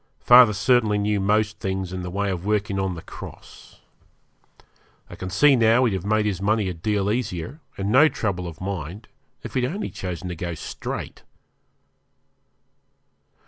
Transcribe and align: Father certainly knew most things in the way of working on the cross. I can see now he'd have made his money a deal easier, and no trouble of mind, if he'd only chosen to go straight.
Father 0.25 0.53
certainly 0.53 0.97
knew 0.97 1.19
most 1.19 1.59
things 1.59 1.93
in 1.93 2.01
the 2.01 2.09
way 2.09 2.31
of 2.31 2.43
working 2.43 2.79
on 2.79 2.95
the 2.95 3.03
cross. 3.03 3.81
I 5.11 5.15
can 5.15 5.29
see 5.29 5.55
now 5.55 5.85
he'd 5.85 5.93
have 5.93 6.07
made 6.07 6.25
his 6.25 6.41
money 6.41 6.67
a 6.69 6.73
deal 6.73 7.11
easier, 7.11 7.59
and 7.77 7.91
no 7.91 8.07
trouble 8.09 8.47
of 8.47 8.59
mind, 8.59 9.09
if 9.43 9.53
he'd 9.53 9.63
only 9.63 9.91
chosen 9.91 10.27
to 10.29 10.35
go 10.35 10.55
straight. 10.55 11.21